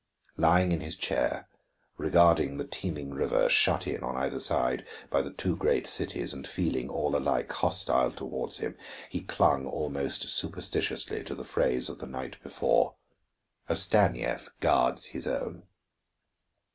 Lying 0.37 0.71
in 0.71 0.79
his 0.79 0.95
chair, 0.95 1.47
regarding 1.95 2.57
the 2.57 2.65
teeming 2.65 3.11
river 3.13 3.47
shut 3.47 3.85
in 3.85 4.01
on 4.01 4.15
either 4.17 4.39
side 4.39 4.83
by 5.11 5.21
the 5.21 5.29
two 5.29 5.55
great 5.55 5.85
cities 5.85 6.33
and 6.33 6.47
feeling 6.47 6.89
all 6.89 7.15
alike 7.15 7.51
hostile 7.51 8.09
toward 8.09 8.53
him, 8.53 8.75
he 9.11 9.21
clung 9.21 9.67
almost 9.67 10.27
superstitiously 10.31 11.23
to 11.25 11.35
the 11.35 11.45
phrase 11.45 11.87
of 11.87 11.99
the 11.99 12.07
night 12.07 12.41
before: 12.41 12.95
"A 13.69 13.75
Stanief 13.75 14.49
guards 14.59 15.05
his 15.05 15.27
own." 15.27 15.67